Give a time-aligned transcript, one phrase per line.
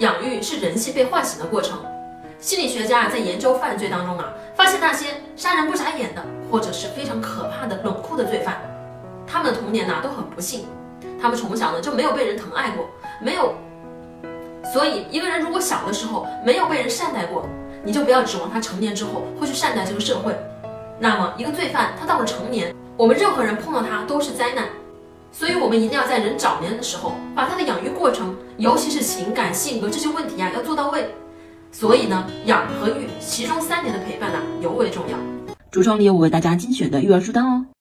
[0.00, 1.78] 养育是人性被唤醒的过程。
[2.38, 8.56] 心理学家在研究犯罪当中啊，发现那些杀人不眨眼的，或者是非常可怕的冷酷的罪犯，
[9.26, 10.66] 他们的童年呢都很不幸，
[11.20, 12.88] 他们从小呢就没有被人疼爱过，
[13.20, 13.54] 没有。
[14.72, 17.46] 所以一个人如果小的时候没有被人善待过，
[17.84, 20.34] 你就不要指望他成年之后会去善待这个社会。
[20.98, 24.64] 那么一个罪犯他到了成年，我们任何人碰到他都是灾难。
[25.32, 31.14] 所以我们一定要在人早年的时候，把他的养育过程，尤其是情感、性格这些问题啊，要做到位。
[31.72, 35.16] 所以呢，养和育其中三年的陪伴呢尤为重要。
[35.70, 37.64] 橱窗里有我为大家精选的育儿书单哦。